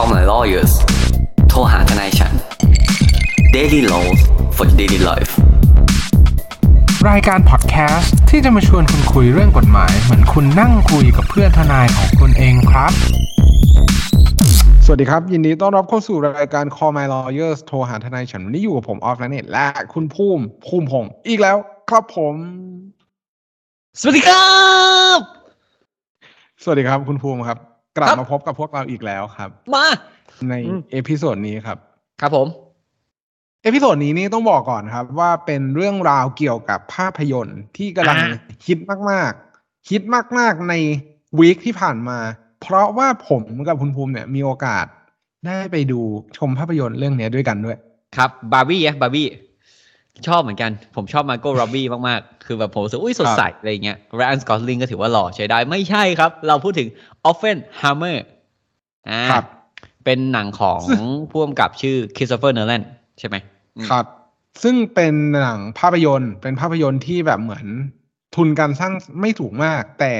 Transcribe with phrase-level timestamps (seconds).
[0.00, 0.72] Call my lawyers
[1.48, 2.32] โทรหาทนายฉัน
[3.56, 4.20] Daily Laws
[4.56, 5.32] for Daily Life
[7.08, 12.92] รายการพอดแคสต์ที่จะมาชวนคุณคุยเรื่องกฎหมาย เหมือนคุณนั่งคุยกับเพื่อนทนายของคุณเองครับ
[14.84, 21.56] สวัสดีครับ ยินดีต้อนรับเข้าสู่รายการ Call My Lawyers โทรหาทนายฉันวันนี้อยู่กับผมออฟและเน็ตและคุณภูมิภูมิพงศ์อีกแล้ว
[21.90, 22.34] ครับผม
[24.00, 24.50] สวัสดีครั
[25.16, 25.18] บ
[26.62, 29.86] สวัสดีครับคุณภูมิครับ กลับครับมาพบกับพวกเราอีกแล้วครับ มา
[30.48, 31.78] ในอืม episode นี้ครับ
[32.20, 32.48] ครับผม
[33.62, 38.30] episode นี้นี่ต้องบอกก่อนครับ ว่าเป็นเรื่องราวเกี่ยวกับภาพยนตร์ที่กำลังอ่า
[38.66, 38.78] ฮิต
[39.10, 40.02] มากๆฮิต
[40.38, 40.74] มากๆใน
[41.38, 42.18] week ที่ผ่านมา
[42.62, 44.86] เพราะว่าผมกับคุณภูมิเนี่ยมีโอกาส
[45.46, 46.00] ได้ไปดู
[46.36, 47.78] ชมภาพยนตร์เรื่องเนี้ยด้วยกันด้วย
[48.16, 49.26] ครับ บาร์บี้อะบาร์บี้
[50.26, 56.88] ชอบเหมือนกัน ผมชอบ Margot Robbie มาก ๆ คือแบบผมรู้สึกอุ้ยสดใสอะไรเงี้ย Ryan Gosling ก็ถือว่าหล่อใช้ได้ ไม่ใช่ครับ เราพูดถึง
[57.24, 58.24] ออฟเฟนฮ m มเมอร์
[59.10, 59.44] อ่าครับ
[60.04, 60.82] เป็นหนังของ
[61.30, 62.82] ผู้กำกับชื่อค h ส s ตเฟอร์เนอร์แลน
[63.18, 63.36] ใช่ไหม
[63.76, 64.04] อืมครับ
[64.62, 67.66] ซึ่งเป็นหนังภาพยนตร์ เป็นภาพยนตร์ที่แบบเหมือน
[68.36, 70.14] ทุนการสร้างไม่สูงมาก แต่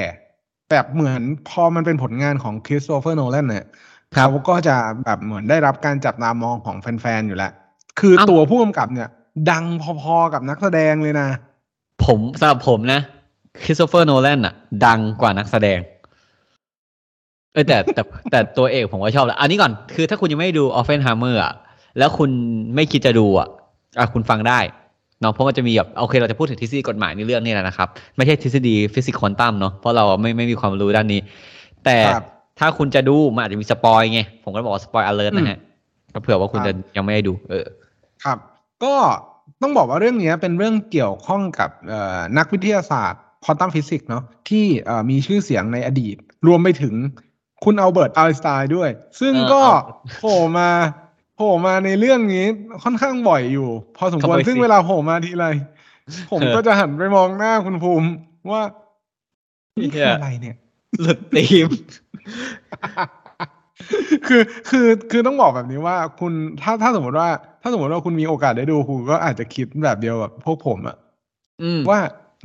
[0.69, 3.67] แบบเหมือนพอมันเป็นผลงานของ Christopher Nolan เนี่ย
[4.15, 7.51] ครับเขาก็จะแบบเหมือนได้รับการจับตามองของแฟน ๆ อยู่แล้ว
[7.99, 9.09] คือเอ้าตัวผู้กำกับเนี่ย
[9.51, 9.63] ดัง
[10.01, 11.27] พอๆกับนักแสดงเลยนะ
[12.05, 12.99] ผมสำหรับผมนะ
[13.63, 14.53] ค h ส s ตเฟอร์โนแลนอะ
[14.85, 15.79] ดังกว่านักแสดง
[17.53, 21.53] เออแต่แต่แต่ตัวเอกผมก็ชอบแหละอันนี้ก่อนคือถ้าคุณยังไม่ดูออฟเฟนฮ m มเมอร์อะ
[21.97, 22.29] แล้วคุณ
[22.75, 23.47] ไม่คิดจะดูอะ
[23.99, 24.59] อะคุณฟังได้
[25.21, 31.21] เนาะเพราะมันจะมีแบบโอเคเราจะพูดถึงทฤษฎีกฎหมายในเรื่องนี้แหละนะครับ ไม่ใช่ทฤษฎีฟิสิกส์ควอนตัมเนาะเพราะเราไม่ไม่มีความรู้ด้านนี้
[31.85, 32.23] แต่ครับ
[32.59, 35.59] ถ้าคุณจะดูมันอาจจะมี spoil ไงผมก็บอกว่า spoil alert นะฮะ
[36.13, 37.65] ก็เผื่อว่าคุณครับจะยังไม่ได้ดู เออ
[38.23, 38.37] ครับ
[38.83, 38.95] ก็
[39.61, 46.93] ต้องบอกว่าเรื่องเนี้ยเป็นเรื่องเกี่ยวข้องกับเอ่อนักวิทยาศาสตร์ควอนตัมฟิสิกส์เนาะที่เอ่อมีชื่อเสียงในอดีต รวมไปถึง
[47.63, 48.89] คุณอัลเบิร์ตไอน์สไตน์ด้วย
[49.19, 50.69] ซึ่งเออก็เอาโผล่มา
[51.35, 52.45] โผล่มาในเรื่องนี้
[52.83, 55.47] ค่อนข้างบ่อยอยู่ พอสมควรขโมยสิซึ่งเวลาโผล่มาทีไร
[56.31, 58.09] ผมเออก็จะหันไปมองหน้าคุณภูมิ
[58.51, 58.63] ว่า
[59.79, 60.55] นี่คือเหี้ยอะไรเนี่ย
[61.01, 61.69] หลุดธีม
[64.27, 67.29] คือคือคือต้องบอกแบบนี้ว่าคุณถ้าถ้าสมมติว่า
[67.61, 70.95] ถ้าสมมติว่าคุณมีโอกาสได้ดูคุณก็อาจจะคิดแบบเดียวกับพวกผมอะ
[71.61, 71.99] อืมว่า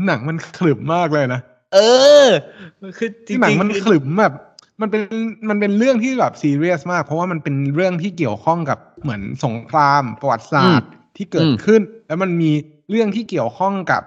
[0.06, 1.40] หนังมันขลึมมากเลยนะ
[1.74, 1.78] เอ
[2.26, 2.28] อ
[2.98, 4.34] คือจริที่งหนังๆมันคือขลึมแบบ
[4.80, 5.02] มันเป็น
[5.48, 12.50] มันเป็นเรื่องที่แบบซีเรียสมาก เพราะว่ามันเป็นเรื่องที่เกี่ยวข้องกับเหมือนสงครามประวัติศาสตร์ที่เกิดขึ้น แล้วมันมี
[12.90, 14.02] เรื่องที่เกี่ยวข้องกับ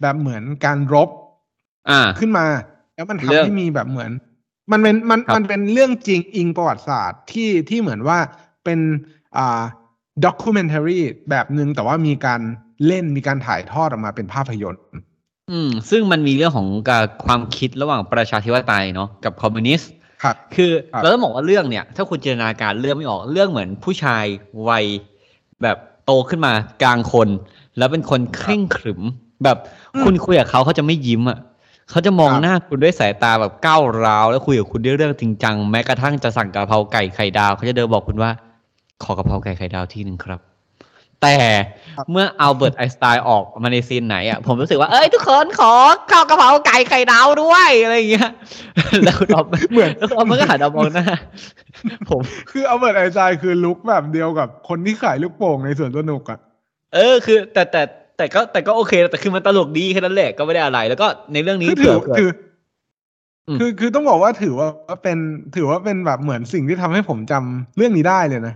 [0.00, 1.08] แบบเหมือนการรบ
[1.90, 2.46] อ่าขึ้นมา
[2.94, 4.10] แล้วมันเรื่องทำให้มีแบบเหมือน
[4.72, 8.18] มันเป็นมันครับมันเป็นเรื่องจริงอิงประวัติศาสตร์ที่ที่เหมือนว่า
[8.64, 8.80] เป็น
[9.36, 9.62] อ่า
[10.24, 11.00] documentary
[11.30, 12.40] แบบหนึ่งแต่ว่ามีการ
[12.86, 14.84] เล่นมีการถ่ายทอดออกมาเป็นภาพยนตร์
[15.50, 19.90] อืม ซึ่งมันมีเรื่องของการความคิดระหว่างประชาธิปไตยเนาะกับคอมมิวนิสต์
[20.22, 24.24] ครับคือครับเราต้องบอกว่าเรื่องเนี่ย ถ้าคุณจินตนาการเรื่องไม่ออกเรื่องเหมือนผู้ชาย
[24.68, 24.84] วัย
[25.62, 26.52] แบบโตขึ้นมา
[26.82, 27.28] กลางคน
[27.78, 29.02] แล้วเป็นคนเคร่งขรึม
[29.44, 29.58] แบบ
[30.04, 31.38] คุณคุยกับเขาเขาจะไม่ยิ้มอะ
[31.90, 38.30] เขาจะมองหน้าคุณด้วยสายตาแบบก้าวร้าวแล้วคุยกับคุณด้วยเรื่องจริงจังแม้กระทั่งจะสั่งกะเพราไก่ไข่ดาวเขาจะเดินบอกคุณว่า
[39.02, 40.40] ขอกะเพราไก่ไข่ดาวที่หนึ่งครับ
[41.22, 41.36] แต่
[42.10, 45.72] เมื่ออัลเบิร์ตไอน์สไตน์ออกมาใน scene ไหนอะผมรู้สึกว่าเอ้ยทุกคนขอ
[46.10, 48.30] ข้าวกะเพราไก่ไข่ดาวด้วยอะไรอย่างเงี้ย
[49.04, 51.06] แล้วคุณออฟเหมือนแล้วคุณออฟมันก็หันมามองหน้า
[52.10, 52.20] ผม
[52.50, 56.38] คืออัลเบิร์ตไอน์สไตน์คือ look แบบเดียวกับคนที่ขายลูกโป่งในสวนสนุกอะ
[56.94, 57.82] เออคือ แต่แต่
[58.20, 62.30] แต่ก็แต่ก็โอเค แต่คือมันตลกดีแค่นั้นแหละก็ไม่ได้อะไร แล้วก็ในเรื่องนี้คือถืเผื่ออเผื่อคือ
[63.48, 64.68] อืมคือคือต้องบอกว่าถือว่า
[65.02, 65.18] เป็น
[65.56, 68.54] ถือว่าเป็นแบบเหมือนสิ่งที่ทำให้ผมจำเรื่องนี้ได้เลยนะ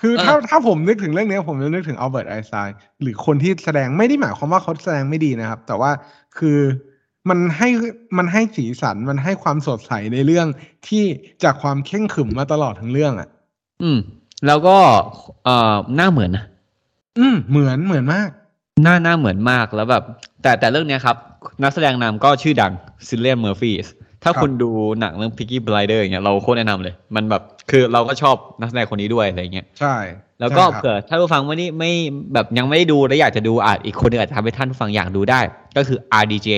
[0.00, 5.90] คือถ้าถ้าผมนึกถึงเรื่องนี้ผมจะนึกถึงอัลเบิร์ตไอน์สไตน์หรือคนที่แสดงไม่ได้หมายความว่าเขาแสดงไม่ดีนะครับ แต่ว่า
[6.38, 6.58] คือ
[7.28, 7.68] มันให้
[8.18, 10.46] มันให้สีสันมันให้ความสดใสในเรื่อง
[10.88, 11.04] ที่
[11.44, 13.28] จากความเข่งขรึมมาตลอดทั้งเรื่องอะ
[13.82, 13.98] อืม
[14.46, 14.76] แล้วก็
[15.44, 16.44] เอ่อหน้าเหมือนนะ
[17.18, 18.28] อืม เหมือนเหมือนมาก
[18.82, 20.02] หน้าหน้าเหมือนมากแล้วแบบ
[20.42, 21.16] แต่แต่เรื่องเนี้ยครับ
[21.62, 22.72] นักแสดงนำก็ชื่อดัง
[23.06, 23.86] Cillian Murphy
[24.24, 24.70] ถ้าครับคุณดู
[25.00, 29.96] หนังเรื่อง Peaky Blinder อย่างเงี้ยเราโคตรแนะนำเลย มันแบบคือเราก็ชอบนักแสดงคนนี้ด้วยอะไรเงี้ยใช่
[30.40, 31.92] แล้วก็ใช่ครับเผื่อถ้าผู้ฟังไม่ได้ไม่
[32.34, 35.40] แบบยังไม่ได้ดูและอยากจะดูอาจอีกคนหนึงอาจจะทำให้ท่านผู้ฟังอยากดูได้
[35.76, 36.48] ก็คือ RDJ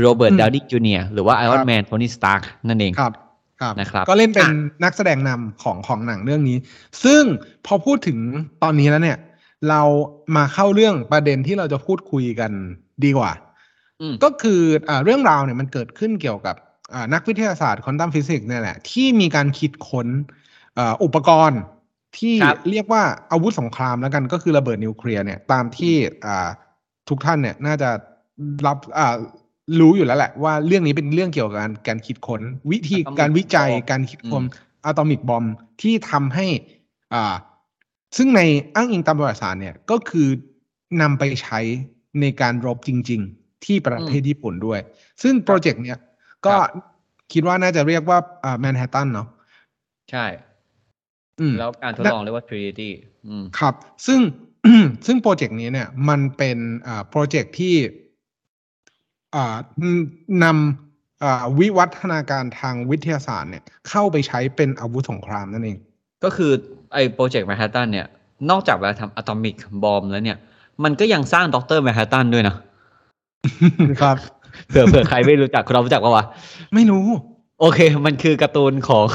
[0.00, 3.12] Robert อืม Downey Junior หรือว่าครับ Iron Man Tony Starkนั่นเองครับ
[3.60, 4.54] ครับนะครับ ก็เล่นเป็นอะ
[4.84, 6.56] นักแสดงนำของของหนังเรื่องนี้
[7.04, 7.22] ซึ่ง
[7.66, 8.18] พอพูดถึง
[8.62, 9.18] ตอนนี้แล้วเนี่ย
[9.68, 9.82] เรา
[10.36, 12.52] มาเข้าเรื่องประเด็นที่เราจะพูดคุยกัน
[13.04, 13.32] ดีกว่า
[14.00, 16.56] อืมก็คืออ่าเรื่องราวเนี่ยมันเกิดขึ้นเกี่ยวกับ
[16.94, 20.08] อ่านักวิทยาศาสตร์ควอนตัมฟิสิกส์เนี่ยแหละ ที่มีการคิดค้น
[20.78, 21.60] อ่าอุปกรณ์
[22.18, 23.02] ที่ครับเรียกว่า
[23.32, 25.94] อาวุธสงครามแล้วกันก็คือระเบิดนิวเคลียร์เนี่ยตามที่
[26.26, 26.48] อ่า
[27.08, 27.90] ทุกท่านเนี่ยน่าจะ
[28.66, 29.14] รับอ่า
[29.80, 32.42] รู้อยู่แล้วแหละว่าเรื่องนี้เป็นเรื่องเกี่ยวกับการการคิดค้น
[32.72, 34.42] วิธีการวิจัยการคิดค้น
[34.84, 35.44] อะตอมิกบอม
[35.82, 36.46] ที่ทำให้
[37.14, 37.34] อ่า
[38.16, 38.40] ซึ่งใน
[38.74, 40.28] อ้างอิงตามประวัติศาสตร์เนี่ยก็คือ
[41.00, 41.60] นำไปใช้
[42.20, 44.80] ในการรบจริง ๆ ที่ประเทศญี่ปุ่นด้วย
[45.22, 45.98] ซึ่งโปรเจกต์เนี้ย
[46.46, 46.54] ก็
[47.32, 49.28] คิดว่าน่าจะเรียกว่าอ่าแมนฮัตตันเนาะ
[50.10, 50.24] ใช่
[51.40, 52.90] อืมแล้วการทดลองเรียกว่า Trinity
[53.26, 53.74] อืมครับ
[54.06, 54.20] ซึ่ง
[55.06, 57.74] ซึ่งโปรเจกต์นี้เนี่ย มันเป็นอ่าโปรเจกต์ที่
[59.34, 59.56] อ่า
[60.44, 65.78] นำอ่าวิวัฒนาการทางวิทยาศาสตร์เนี่ย เข้าไปใช้เป็นอาวุธสงครามนั่นเอง
[66.24, 66.50] ก็คือ
[66.92, 68.06] ไอ้โปรเจกต์แมนฮัตตันเนี่ย
[68.50, 70.38] นอกจากเวลาทำ atomic bomb แล้วเนี่ย
[70.84, 72.54] มันก็ยังสร้าง Doctor Manhattan ด้วยนะ
[74.02, 74.16] ครับ
[74.68, 76.24] เผื่อเผื่อใครไม่รู้จักคุณเรารู้จักปะวะ
[76.74, 77.06] ไม่รู้
[77.60, 79.06] โอเค มันคือการ์ตูนของ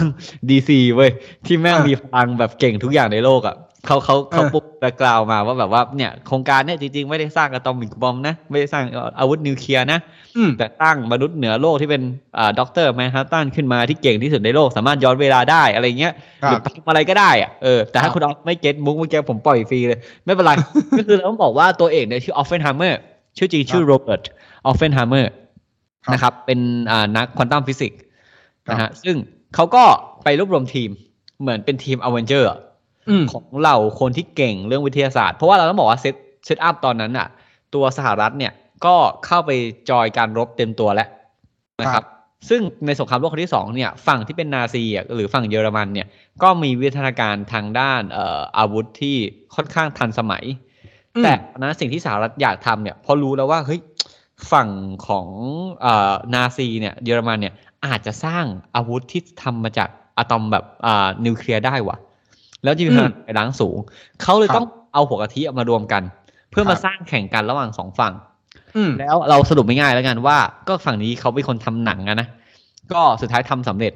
[0.50, 1.12] DC เว้ย
[1.46, 3.56] ที่แม่งอะมีพลังแบบเก่งทุกอย่างในโลกอะ
[3.88, 8.84] เขาเขาเขาอะปุ๊บ background มาว่าแบบว่าเนี่ยโครงการเนี่ยจริงๆ ไม่ได้สร้าง atomic bomb นะ ไม่ได้สร้าง
[9.20, 10.00] อาวุธนิวเคลียร์นะ
[10.38, 12.02] อืมแต่ตั้งมนุษย์เหนือโลกที่เป็น
[12.38, 20.52] อ่า Doctor Manhattan ขึ้นมาที่เก่งที่สุดในโลก สามารถย้อนเวลาได้อะไรเงี้ยครับหรือทำอะไรก็ได้อะเออแต่ถ้าคุณออฟไม่ get มุกเมื่อกี้ผมปล่อยฟรีเลย ไม่เป็นไร
[20.98, 23.00] ก็คือเราต้องบอกว่าตัวเอกเนี่ยชื่อออฟเฟนไฮเมอร์
[23.38, 25.32] ชื่อจริงชื่อ Robert Oppenheimer
[26.06, 26.60] ครับนะครับเป็น
[26.92, 28.00] อ่านักควอนตัมฟิสิกส์
[28.68, 29.16] ครับนะฮะซึ่ง
[29.56, 29.84] เขาก็
[30.24, 30.90] ไปรวบรวมทีม
[31.42, 32.60] เหมือนเป็นทีมอเวนเจอร์อืม
[33.32, 37.28] ของเหล่าคนที่เก่งเรื่องวิทยาศาสตร์เพราะว่าเราต้องบอกว่า set setup ตอนนั้นอะ
[37.74, 38.54] ตัวสหรัฐเนี่ย
[38.86, 39.52] ก็เข้าไป
[39.90, 41.08] จอยการรบเต็มตัวแล้ว
[41.82, 42.08] นะครัรับ
[42.50, 46.08] ซึ่งในสงครามโลกครั้งที่สองเนี่ยฝั่งที่เป็นนาซีอะหรือฝั่งเยอรมันเนี่ย
[46.44, 49.18] ก็มีวิทยาการทางด้านเอ่ออาวุธที่
[49.56, 50.44] ค่อนข้างทันสมัย
[51.16, 53.82] อืมแต่ตอนนั้นสิ่งที่สหรัฐอยากทำเนี่ยพอรู้แล้วว่าเฮ้ย
[54.52, 54.70] ฝั่ง
[55.08, 55.28] ของ
[55.82, 57.54] เอ่อนาซีเนี่ยเยอรมันเนี่ย
[57.86, 61.98] อาจจะสร้างอาวุธที่ทำมาจากอะตอมแบบอ่านิวเคลียร์ได้ว่ะ
[62.64, 63.78] แล้วจะมีพลังทำลายล้างสูง
[64.22, 66.04] เขาเลยครับต้องเอาหัวกะทิเอามารวมกัน
[66.52, 68.14] เพื่อครับมาสร้างแข่งกันระหว่างสองฝั่ง
[68.76, 70.38] อืมแล้วเราสรุปไม่ง่ายแล้วกันว่า
[70.68, 72.28] ก็ฝั่งนี้เขาเป็นคนทำหนังอะนะ
[72.92, 73.94] ก็สุดท้ายทำสำเร็จ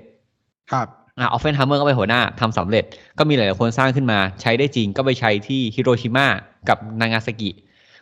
[0.72, 0.88] ครับ
[1.20, 2.84] อ่าออฟเฟนฮัมเมอร์ก็เป็นหัวหน้าทำสำเร็จ
[3.18, 6.28] ก็มีหลายๆคนสร้างขึ้นมา ใช้ได้จริงก็ไปใช้ที่ฮิโรชิมา
[6.70, 7.50] กับนางาซากิ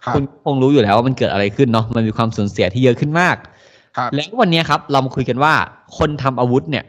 [0.03, 3.35] ครับคุณคงรู้อยู่แล้วว่ามันเกิดอะไรขึ้นเนาะมันมีความสูญเสียที่เยอะขึ้นมาก
[3.97, 5.53] ครับ แล้ววันนี้ครับ เรามาคุยกันว่า
[5.97, 6.85] คนทำอาวุธเนี่ย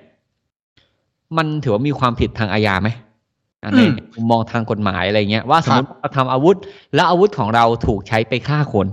[1.37, 3.08] มันถือว่ามีความผิดทางอาญาไหมอะ
[3.61, 6.57] ในอืมมุมมองทางกฎหมายอะไรเงี้ยว่าสมมติครับเราทำอาวุธ
[6.95, 8.87] แล้วอาวุธของเราถูกใช้ไปฆ่าคน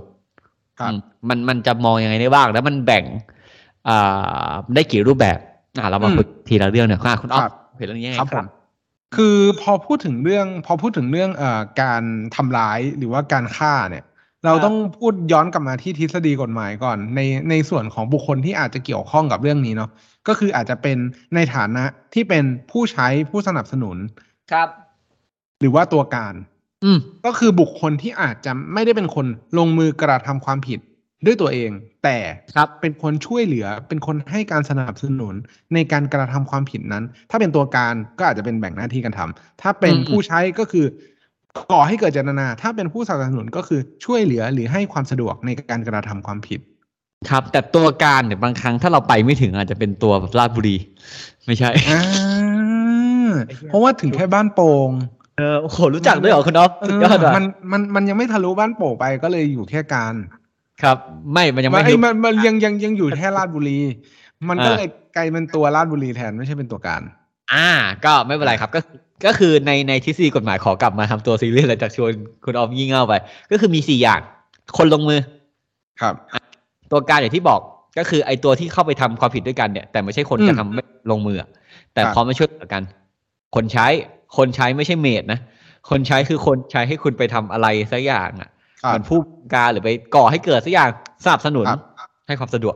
[0.79, 0.97] ครับอืม
[1.29, 3.03] มันมันจะมองยังไงได้บ้าง แล้วมันแบ่ง
[3.89, 5.39] อ่าได้กี่รูปแบบ
[5.79, 8.47] อ่าเรามาอืมคุยทีละเรื่องเนี่ยค่ะคุณอ๊อฟครับเห็นเรื่องนี้ยังไงครับคผรับม
[9.15, 12.01] คือพอพูดถึงเรื่องพอพูดถึงเรื่องเอ่อการ
[12.35, 14.03] ทำร้ายหรือว่าการฆ่าเนี่ย
[14.45, 17.19] เราครับต้องพูดย้อนกลับมาที่ทฤษฎีกฎหมายก่อน ใน
[17.49, 19.89] ในส่วนของบุคคลที่อาจจะเกี่ยวข้องกับเรื่องนี้เนาะ
[20.27, 20.97] ก็คืออาจจะเป็น
[21.35, 21.83] ในฐานะ
[22.13, 23.97] ที่เป็นผู้ใช้ผู้สนับสนุน
[24.51, 24.69] ครับ
[25.59, 26.35] หรือว่าตัวการ
[26.83, 29.25] อืมก็คือบุคคลที่อาจจะไม่ได้เป็นคน
[29.57, 30.79] ลงมือกระทำความผิด
[31.25, 31.71] ด้วยตัวเอง
[32.03, 32.17] แต่
[32.55, 35.35] ครับเป็นคนช่วยเหลือเป็นคนให้การสนับสนุน
[35.73, 40.85] ในการกระทำความผิดนั้น ถ้าเป็นตัวการก็อาจจะเป็นแบ่งหน้าที่กันทำถ้าเป็นอืมผู้ใช้ก็คือ
[41.71, 46.59] ก่อให้เกิดเจตนา ถ้าเป็นผู้สนับสนุนก็คือช่วยเหลือหรือให้ความสะดวกในการกระทำความผิด
[47.29, 50.77] ครับ แต่ตัวการเนี่ยบางครั้งถ้าเราไปไม่ถึงอาจจะเป็นตัวแบบราชบุรี
[51.45, 52.01] ไม่ใช่อ่า
[53.69, 54.89] เพราะว่าถึงแค่บ้านโป่ง
[55.37, 60.13] เออโอ้โหรู้จักด้วยเหรอคุณอ๊อฟเอสุดอยอดว่ะมันมันมันยังไม่ทะลุบ้านโป่งไปก็เลยอยู่แค่การ
[60.83, 60.97] ครับ
[61.33, 63.79] ไม่มันยังมัไม่นไอ้รู้มันมันยังยังยังอยู่แค่ราชบุรี
[64.49, 67.01] มันก็อ่าเลยกลายเป็นตัวราชบุรีแทนไม่ใช่เป็นตัวการ
[67.53, 67.67] อ่า
[68.05, 72.11] ก็ไม่เป็นไรครับก็คือก็คือในในทฤษฎีกฎหมายขอกลับมาทำตัวซีเรียสเลยจากชวน
[72.45, 73.13] คุณออฟยี่เง่าไป
[73.51, 74.21] ก็คือมีสี่อย่าง
[74.77, 75.19] คนลงมือ
[76.01, 76.13] ครับ
[76.91, 77.59] ตัวการอย่างที่บอก
[77.97, 81.49] ก็คือไอตัวที่เข้าไปทำความผิดด้วยกันเนี่ย แต่ไม่ใช่คนอืมจะทำไม่ลงมืออะ
[81.93, 82.83] แต่ครับพร้อมมาช่วยเหลือกัน
[83.55, 83.87] คนใช้
[84.37, 85.39] คนใช้ไม่ใช่เมดนะ
[85.89, 88.49] คนใช้คือคนใช้ให้คุณไปทำอะไรสักอย่างอะ
[88.83, 89.19] ครับเหมือนผู้
[89.53, 90.89] การหรือไปก่อให้เกิดสักอย่าง
[91.23, 91.81] สนับสนุนครับ
[92.27, 92.75] ให้ความสะดวก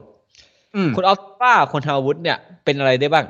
[0.75, 3.25] อืมคุณออฟว่าคนทำอาวุธเนี่ย เป็นอะไรได้บ้าง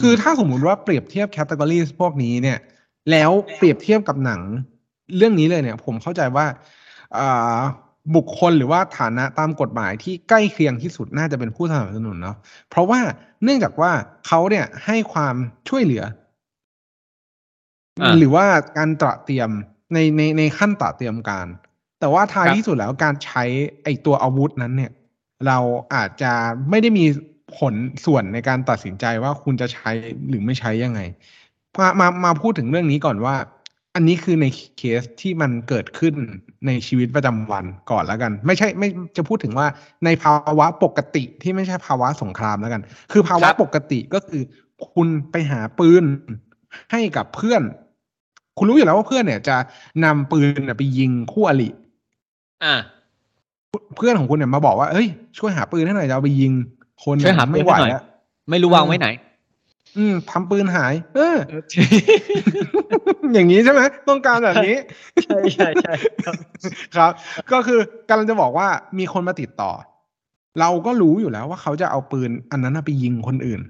[0.00, 2.58] คือถ้าสมมุติว่าเปรียบเทียบแคตตากรีพวกนี้เนี่ย
[3.10, 4.40] แล้วเปรียบเทียบกับหนัง
[5.16, 6.46] เรื่องนี้เลยเนี่ย ผมเข้าใจว่า
[7.18, 7.58] อ่า
[8.16, 12.36] บุคคลหรือว่าฐานะตามกฎหมายที่ใกล้เคียงที่สุดน่าจะเป็นผู้สนับสนุนเนาะ
[12.70, 13.00] เพราะว่า
[13.44, 13.90] เนื่องจากว่า
[14.26, 15.34] เขาเนี่ยให้ความ
[15.68, 16.27] ช่วยเหลืออ่า
[18.18, 18.46] หรือว่า
[18.78, 19.50] การตระเตรียม
[19.92, 21.46] ในในในขั้นตระเตรียมการ
[22.00, 23.44] แต่ว่าท้ายที่สุดแล้วการใช้
[23.84, 24.92] ไอตัวอาวุธนั้นเนี่ย
[25.46, 25.58] เรา
[25.94, 26.32] อาจจะ
[26.70, 27.06] ไม่ได้มี
[27.58, 27.74] ผล
[28.04, 29.90] ส่วนในการตัดสินใจว่าคุณจะใช้
[30.28, 31.00] หรือไม่ใช้ยังไง
[31.78, 33.36] มามามาพูดถึงเรื่องนี้ก่อนว่า
[33.94, 34.46] อันนี้คือใน
[34.78, 36.14] เคสที่มันเกิดขึ้น
[36.66, 39.66] ในชีวิตประจำวันก่อนแล้วกัน ไม่ใช่ไม่จะพูดถึงว่า
[40.04, 44.42] ในภาวะปกติที่ไม่ใช่ภาวะสงครามแล้วกัน คือภาวะปกติก็คือ
[44.92, 46.04] คุณไปหาปืน
[46.92, 47.62] ให้กับเพื่อน
[48.58, 49.56] คุณรู้อยู่แล้วว่าเพื่อนเนี่ยจะ
[50.04, 51.68] นำปืนน่ะไปยิงคู่อริ
[52.64, 52.74] อ่า
[53.96, 56.52] เพื่อนของคุณเนี่ยมาบอกว่าเอ้ยช่วยหาปืนให้หน่อยจะเอาไปยิง
[57.04, 58.04] คนช่วยหาปืนไม่ไหวให้หน่อยแล้ว
[58.50, 59.08] ไม่รู้วางไว้ไหน
[59.96, 61.36] อืมทำปืนหาย เออ
[63.34, 64.76] อย่างนี้ใช่ไหมต้องการแบบนี้
[65.24, 65.92] ใช่ใช่ใช่
[66.24, 66.34] ครับ
[66.96, 67.10] ครับ
[67.52, 69.72] ก็คือกำลังจะบอกว่ามีคนมาติดต่อ
[70.60, 73.60] เราก็รู้อยู่แล้วว่าเขาจะเอาปืนอันนั้นนะไปยิงคนอื่น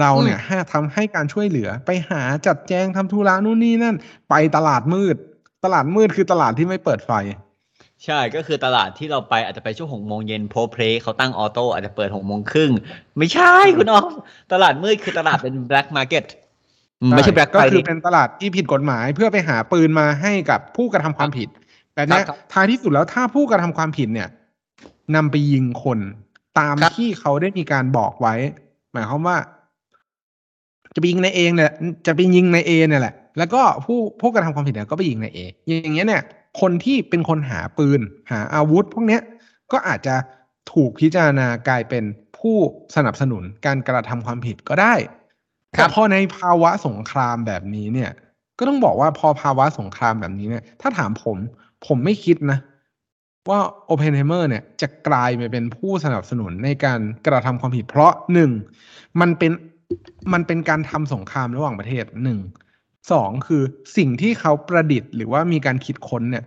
[0.00, 3.96] เราเนี่ยให้ทำให้การช่วยเหลือไปหาจัดแจงทำธุระนู่นนี่นั่น
[4.30, 5.16] ไปตลาดมืด
[5.64, 7.12] ตลาดมืดคือตลาดที่ไม่เปิดไฟ
[8.04, 12.70] ใช่ก็คือตลาดที่เราไปอาจจะไปช่วงหกโมงเย็นโพเพลเขาตั้งออโต้อาจจะเปิดหกโมงครึ่ง
[13.18, 14.06] ไม่ใช่คุณออฟ
[14.52, 16.24] ตลาดมืดคือตลาดเป็น black market
[17.02, 21.48] อืมไม่ใช่ black ก็คือ friday เป็นตลาดที่ผิดกฎหมายเพื่อไปหาปืนมาให้กับผู้กระทำความผิด
[21.94, 24.28] แต่เนี้ยครับท้ายที่สุดแล้วถ้าผู้กระทำความผิดเนี่ย
[25.14, 25.98] นำไปยิงคน
[26.58, 28.34] ตามครับที่เขาได้มีการบอกไว้
[28.92, 29.36] หมายความว่า
[30.94, 31.72] จะไปยิงในเองเนี่ย
[32.06, 36.22] จะไปยิงในเอเนี่ยแหละ แล้วก็ผู้ผู้กระทำความผิดเนี่ยก็ไปยิงในเออย่างเงี้ยเนี่ย
[36.60, 39.20] คนที่เป็นคนหาปืน หาอาวุธ พวกเนี้ย
[39.72, 40.14] ก็อาจจะ
[40.72, 42.04] ถูกพิจารณากลายเป็น
[42.38, 42.56] ผู้
[42.96, 44.94] สนับสนุนการกระทำความผิดก็ได้
[45.76, 48.10] ครัแต่บพอในภาวะสงครามแบบนี้เนี่ย
[48.58, 51.36] ก็ต้องบอกว่าพอภาวะสงครามแบบนี้เนี่ย ถ้าถามผม
[51.86, 52.58] ผมไม่คิดนะ
[53.48, 58.50] ว่าโอเพนไฮเมอร์เนี่ยจะกลายไปเป็นผู้สนับสนุนในการกระทำความผิดเพราะหนึ่ง
[59.20, 59.52] มันเป็น
[60.32, 62.38] มันเป็นการทำสงครามระหว่างประเทศหนึ่ง
[63.12, 63.62] สองคือ
[63.96, 66.44] สิ่งที่เขาประดิษฐ์หรือว่ามีการคิดค้นเนี่ย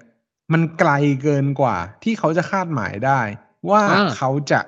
[0.54, 0.92] มันไกล
[1.24, 3.20] เกินกว่า ที่เขาจะคาดหมายได้
[3.70, 4.60] ว่าอ่าเขาจะ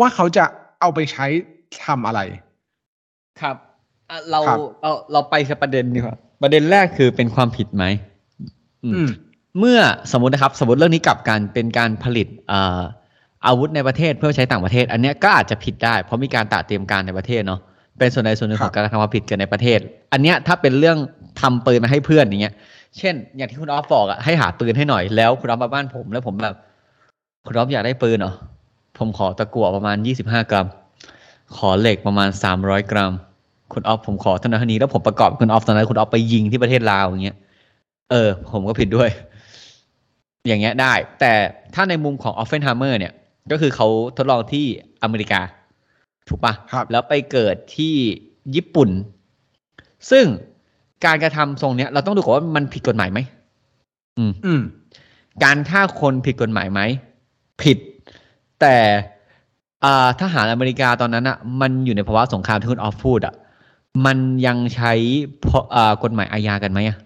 [0.00, 0.44] ว่าเขาจะ
[0.80, 1.26] เอาไปใช้
[1.86, 2.20] ทำอะไร
[3.40, 3.56] ครับ
[4.10, 7.84] อะเราครับเราเราไปสักประเด็นดีกว่าประเด็นแรกคือเป็นความผิดไหม
[8.84, 9.10] อืมอืม
[9.58, 9.78] เมื่อ
[10.12, 12.80] สมมตินะครับ สมมติเรื่องนี้กลับกันเป็นการผลิตเอ่อ
[13.46, 17.60] อาวุธในประเทศเพื่อใช้ต่างประเทศ อันเนี้ยก็อาจจะผิดได้ เพราะมีการตัดเตรียมการในประเทศเนาะ
[17.98, 19.78] เป็นส่วนใดส่วนหนึ่งคขรัอบงการกระทำความผิดเกิดในประเทศ
[20.12, 20.98] อันเนี้ยถ้าเป็นเรื่อง
[21.40, 22.54] ทำปืนมาให้เพื่อนอย่างเงี้ย
[22.98, 26.56] เช่น อย่างที่คุณออฟบอกอะให้หาปืนให้หน่อยแล้วคุณออฟมาบ้านผมแล้วผมแบบ
[27.46, 28.32] คุณออฟอยากได้ปืนเหรอ
[28.98, 30.66] ผมขอตะกั่วประมาณยี่สิบห้ากรัม
[31.56, 33.12] ขอเหล็กประมาณสามร้อยกรัม
[33.72, 37.36] คุณออฟผมขอเท่านั้นเท่านี้แล้วผมประกอบคุณออฟตอนนั้นคุณออฟไปยิงที่ประเทศลาวอย่างเงี้ย
[38.10, 39.10] เออ ผมก็ผิดด้วย
[40.46, 41.32] อย่างเงี้ยได้ แต่
[41.74, 43.12] ถ้าในมุมของออฟเฟนไฮเมอร์เนี่ย
[43.50, 43.86] ก็คือเขา
[44.16, 44.64] ทดลองที่
[45.02, 45.40] อเมริกา
[46.28, 47.94] ถูกปะครับแล้วไปเกิดที่
[48.54, 48.88] ญี่ปุ่น
[50.10, 50.24] ซึ่ง
[51.04, 53.18] การกระทำทรงเนี้ย เราต้องดูก่อนว่ามันผิดกฎหมายไหม
[54.18, 54.60] อืมอืม
[55.44, 56.80] การฆ่าคนผิดกฎหมายไหม
[57.62, 57.78] ผิด
[58.60, 58.76] แต่
[59.84, 63.34] อ่าทหารอเมริกาตอนนั้นอะ มันอยู่ในภาวะสงครามที่คุณออฟพูดอะ
[64.06, 64.92] มันยังใช้
[65.44, 66.96] พออ่ากฎหมายอาญากันไหมอะ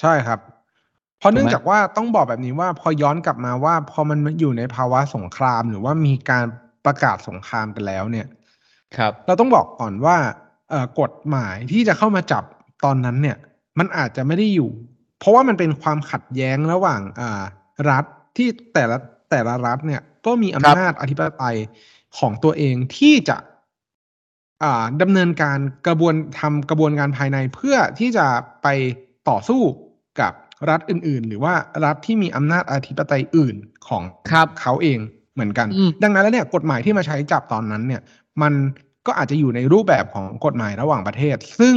[0.00, 0.38] ใช่ครับ
[1.18, 6.44] เพราะถูกไหมเนื่องจากว่าต้องบอกแบบนี้ว่าพอย้อนกลับมาว่า พอมันอยู่ในภาวะสงครามหรือว่ามีการ
[6.86, 8.26] ประกาศสงครามกันแล้วเนี่ย
[8.96, 10.16] ครับ เราต้องบอกก่อนว่า
[10.70, 12.44] เอ่อกฎหมายที่จะเข้ามาจับ
[12.84, 13.36] ตอนนั้นเนี่ย
[13.78, 14.70] มันอาจจะไม่ได้อยู่
[15.18, 17.42] เพราะว่ามันเป็นความขัดแย้งระหว่างอ่า
[17.90, 18.04] รัฐ
[18.36, 18.96] ที่แต่ละ
[19.30, 21.56] แต่ละรัฐเนี่ย ก็มีอำนาจอธิปไตย
[22.18, 23.36] ของตัวเองที่จะ
[24.62, 28.26] อ่าดำเนินการกระบวนทำกระบวนการภายในเพื่อที่จะ
[28.62, 28.68] ไป
[29.28, 29.62] ต่อสู้
[30.20, 30.32] กับ
[30.70, 31.54] รัฐอื่น ๆ หรือว่า
[31.84, 33.56] รัฐที่มีอำนาจอธิปไตยอื่น
[33.88, 34.98] ของครับเขาเอง
[35.38, 38.02] เหมือนกันอืมดังนั้นแล้วเนี่ยกฎหมายที่มาใช้จับตอนนั้นเนี่ย
[38.42, 38.52] มัน
[39.06, 41.76] ก็อาจจะอยู่ในรูปแบบของกฎหมายระหว่างประเทศ ซึ่ง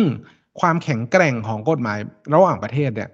[0.61, 1.97] ความแข็งแกร่งของกฎหมาย
[2.35, 3.09] ระหว่างประเทศเนี่ย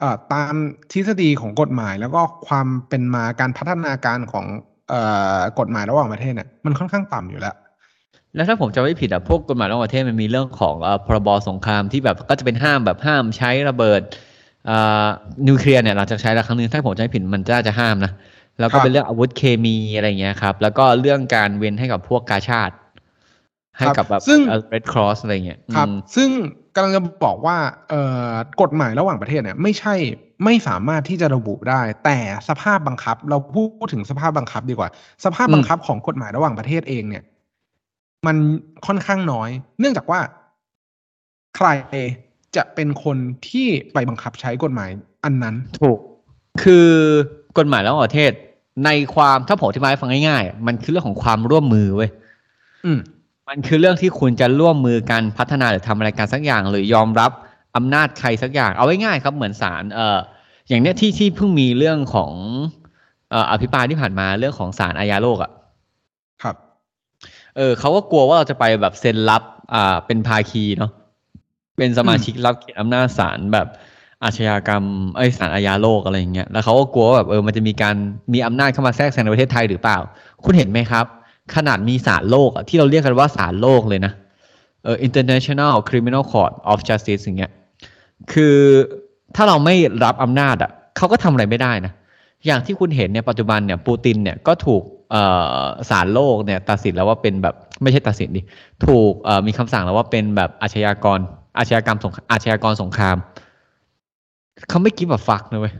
[0.00, 0.54] เอ่อตาม
[0.92, 4.46] ทฤษฎีของกฎหมายแล้วก็ความเป็นมาการพัฒนาการของ
[4.88, 5.00] เอ่
[5.38, 7.56] อกฎหมายระหว่างประเทศเนี่ยมันค่อนข้างต่ำอยู่แล้ว
[8.34, 14.00] แล้วถ้าผมจะไม่ผิดอะพวกกฎหมายระหว่างประเทศมันมีเรื่องของเอ่อพรบสงครามที่แบบก็จะเป็นห้ามแบบห้ามใช้ระเบิด
[14.70, 15.06] อ่า
[15.48, 18.12] นิวเคลียร์เนี่ยหลังจากใช้แล้วครั้งหนึงถ้าผมจะไม่ผิดมันจะจะห้ามนะ
[18.60, 22.74] แล้วก็ครับเป็นเรื่องอาวุธเคมีอะไรอย่างเงี้ยครับ แล้วก็เรื่องการเว้นให้กับพวกกาชาติ
[23.78, 26.28] ให้กับแบบซึ่งเรดครอสอะไรเงี้ยครับอืมซึ่ง
[26.74, 27.56] กำลังจะบอกว่า
[27.88, 29.94] เอ่อกฎหมายระหว่างประเทศเนี่ย ไม่ใช่
[30.44, 34.88] ไม่สามารถที่จะระบุได้ แต่สภาพบังคับ เราพูดถึงสภาพบังคับดีกว่า
[35.24, 37.22] สภาพบังคับของกฎหมายระหว่างประเทศเองเนี่ย
[38.26, 38.36] มัน
[38.86, 39.50] ค่อนข้างน้อย
[39.80, 40.20] เนื่องจากว่า
[41.56, 41.68] ใคร
[42.56, 43.16] จะเป็นคน
[43.48, 44.90] ที่ไปบังคับใช้กฎหมาย
[45.24, 45.98] อันนั้น ถูก
[46.62, 46.88] คือ
[47.58, 48.32] กฎหมายระหว่างประเทศ
[48.84, 52.10] ในความถ้าผมอธิบายให้ฟังง่ายๆ มันคือเรื่องของความร่วมมือเว้ย
[52.84, 52.98] อืม
[53.48, 57.30] มันคือเรื่องที่คุณจะร่วมมือกันพัฒนาหรือทำอะไรกันสักอย่าง หรือยอมรับ
[57.76, 60.18] อำนาจใครสักอย่าง เอาไว้ง่ายครับเหมือนศาลเอ่อ
[60.68, 62.32] อย่างเนี้ยที่ที่เพิ่งมีเรื่องของ
[63.30, 65.50] เอ่ออภิปรายที่ผ่านมาเรื่องของศาลอาญาโลกอะ
[66.42, 66.56] ครับ
[67.56, 69.42] เออเขาก็กลัวว่าเราจะไปแบบเซ็นรับ
[69.74, 70.92] อ่า เป็นภาคีเนาะ
[71.76, 73.66] เป็นสมาชิกรับเขตอำนาจศาลแบบ
[74.24, 74.82] อาชญากรรม
[75.16, 77.96] เอ้ศาลอาญาโลกอะไรอย่างเงี้ยแล้วเขาก็กลัวแบบเออมันจะมีการ
[78.32, 79.98] มีอำนาจเข้ามาแทรกแซงในประเทศไทยหรือเปล่า
[80.44, 81.06] คุณเห็นไหมครับ
[81.54, 84.12] ขนาดมีศาลโลกที่เราเรียกกันว่าศาลโลกเลยนะ
[84.84, 87.50] เออ International Criminal Court of Justice อย่างเงี้ย
[88.32, 88.56] คือ
[89.36, 91.92] ถ้าเราไม่รับอำนาจอะเขาก็ทำอะไรไม่ได้นะ
[92.46, 95.16] อย่างที่คุณเห็นเนี่ยปัจจุบันเนี่ยปูตินเนี่ยก็ถูกเอ
[95.62, 98.40] อศาลโลกเนี่ยตัดสินแล้วว่าเป็นแบบไม่ใช่ตัดสินดิ
[98.86, 99.12] ถูก
[99.46, 101.18] มีคำสั่งแล้วว่าเป็นแบบอาชญากร
[101.58, 103.16] อาชญากรรมสงอาชญากรสงคราม
[104.68, 105.74] เขาไม่กิฟแบบฟักนะเว้ย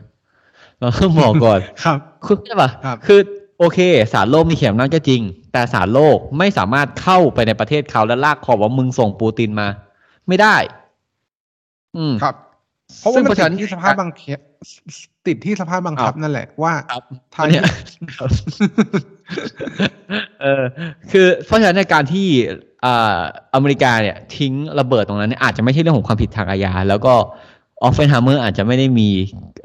[0.79, 3.19] เราต้องบอกก่อนครับคือใช่ปะครับคือ
[3.59, 3.79] โอเค
[4.13, 5.21] ศาลโลกมีเขียนนั่นก็จริง
[5.51, 9.67] แต่ศาลโลกไม่สามารถเข้าไปในประเทศเขาและลากคอว่ามึงส่งปูตินมา
[10.27, 10.55] ไม่ได้
[11.97, 12.35] อืมครับ
[12.99, 14.39] เพราะว่ามันซึ่งติดที่สภาพบังคับ
[15.27, 17.03] ติดที่สภาพบังคับนั่นแหละว่าครับ
[17.35, 17.63] ทางเนี่ย
[20.41, 20.63] เออ
[21.11, 22.27] คือเพราะฉะนั้นในการที่
[22.85, 23.19] อ่า
[23.53, 27.13] อเมริกาเนี่ย ทิ้งระเบิดตรงนั้นเนี่ยอาจจะไม่ใช่เรื่องของความผิดทางอาญาแล้วก็
[27.83, 29.09] ออฟเฟนฮ m เมอร์อาจจะไม่ได้มี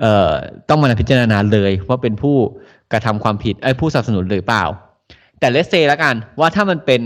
[0.01, 0.33] เอ่อ
[0.69, 2.37] ต้องมาพิจารณาเลยว่าเป็นผู้
[2.93, 4.65] กระทำความผิดไอ้ผู้สนับสนุนหรือเปล่า
[5.39, 7.01] แต่ let's say แล้วกันว่าถ้ามันเป็น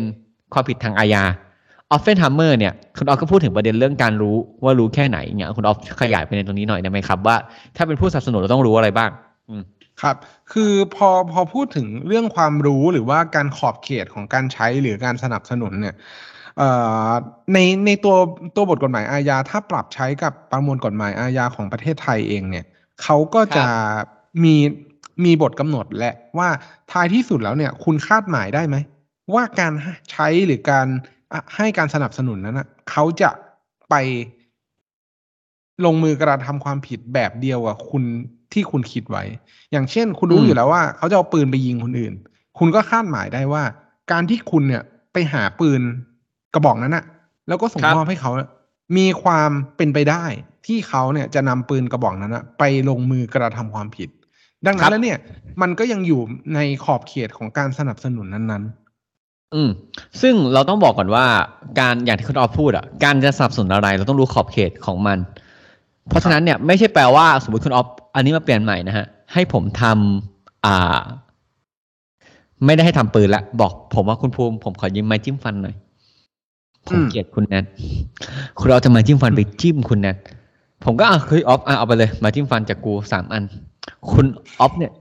[0.53, 1.25] ความผิดทางอาญา
[1.91, 7.37] ออฟเฟนฮัมเมอร์เนี่ยคุณออฟก็พูดถึงประเด็นเรื่องการรู้ว่ารู้แค่ไหนเนี่ยคุณออฟขยายไปในตรงนี้หน่อยได้ไหมครับว่า
[7.77, 9.11] ถ้าเป็นผู้สนับสนุนเราต้องรู้อะไรบ้าง
[10.03, 10.17] ครับ
[10.53, 15.95] คือพอพอพูดถึงเรื่องความรู้หรือว่าการขอบเขตของการใช้หรือการสนับสนุนเนี่ย
[17.53, 18.17] ในในตัว
[18.57, 22.65] ตัวบทกฎหมายอาญาถ้าปรับใช้กับประมวลกฎหมายอาญาของประเทศไทยเองเนี่ย
[23.03, 23.67] เขาก็จะ
[24.45, 24.55] มี
[25.25, 26.49] มีบทกำหนดแหละว่า
[26.93, 28.77] ท้ายที่สุดแล้วเนี่ย คุณคาดหมายได้ไหม
[29.35, 29.73] ว่าการ
[30.11, 30.87] ใช้หรือการ
[31.33, 33.31] อะให้การสนับสนุนนั้นนะเขาจะ
[33.91, 33.95] ไป
[35.85, 38.03] ลงมือกระทำความผิดแบบเดียวกับคุณ
[38.53, 39.25] ที่คุณคิดไว้
[39.73, 42.15] อย่างเช่น คุณรู้อืมอยู่แล้วว่า เขาจะเอาปืนไปยิงคนอื่น
[42.59, 43.63] คุณก็คาดหมายได้ว่า
[44.13, 45.83] การที่คุณเนี่ยไปหาปืน
[46.55, 47.05] กระบอกนั้นอะ
[47.49, 48.49] แล้วก็ส่งครับมอบให้เขาอะ
[48.97, 50.25] มีความเป็นไปได้
[50.67, 54.09] ที่เขาเนี่ยจะนำปืนกระบอกนั้นอะไปลงมือกระทำความผิด
[54.67, 55.19] ดังนั้นแล้วเนี่ย
[55.63, 56.21] มันก็ยังอยู่
[56.55, 58.65] ในขอบเขตของการสนับสนุนนั้น
[59.55, 59.71] อืม
[60.21, 61.27] ซึ่งเราต้องบอกก่อนว่า
[61.79, 65.19] การอย่างที่คุณออฟพูดอะการจะสนับสนุนอะไร เราต้องรู้ขอบเขตของมัน
[66.09, 70.99] เพราะฉะนั้นเนี่ยไม่ใช่แปลว่าสมมติคุณออฟอันนี้มาเปลี่ยนใหม่นะฮะ ให้ผมทำอ่า
[72.67, 75.77] ไม่ได้ให้ทำปืนละบอกผมว่าคุณภูมิผมขอยืมไม้จิ้มฟันหน่อย
[76.89, 77.65] ผมเกลียดคุณแนท
[78.59, 80.17] คุณเอาจะไม้จิ้มฟันไปจิ้มคุณแนท
[80.85, 83.45] ผมก็อะเฮ้ยออฟอะเอาไปเลยไม้จิ้มฟันจากกูสามอัน
[84.11, 84.27] คุณ
[84.61, 84.93] ออฟเนี่ย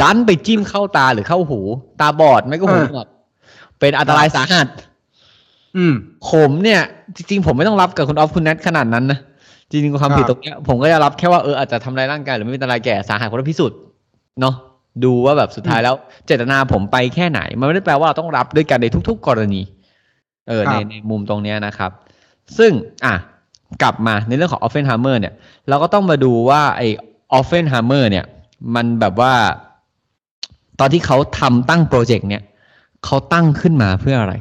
[0.00, 1.60] ดันไปจิ้มเข้าตาหรือเข้าหู
[2.00, 3.06] ตาบอดไม่ก็หูหนวก
[3.80, 5.94] เป็นอันตรายสาหัสๆอืม
[6.30, 6.80] ผมเนี่ย
[7.16, 9.18] จริงๆ ผมไม่ต้องรับกับคุณออฟคุณแนทขนาดนั้นนะ
[9.70, 13.78] จริงๆความผิดครับตรงเนี้ยผมก็จะรับแค่ว่าเอออาจจะทำร้ายร่างกายหรือไม่เป็นอันตรายแก่สาหัสคนละพิสูจน์
[14.40, 14.54] เนาะ
[15.04, 15.94] ดูว่าแบบสุดท้ายแล้ว
[16.26, 19.60] เจตนาผมไปแค่ไหน มันไม่ได้แปลว่าเราต้องรับด้วยกันในทุก ๆ กรณี
[20.48, 21.90] เออครัในบในมุมตรงเนี้ยนะครับ
[22.58, 22.72] ซึ่ง
[23.04, 23.14] อะ
[23.82, 25.34] กลับมาในเรื่องของ Offenhammer เนี่ย
[25.68, 26.88] เราก็ต้องมาดูว่าไอ้
[27.38, 28.24] Offenhammer เนี่ย
[28.74, 29.34] มันแบบว่า
[30.80, 32.42] ตอนที่เขาทำตั้งโปรเจกต์เนี่ย
[33.04, 34.34] เขาตั้งขึ้นมาเพื่ออะไร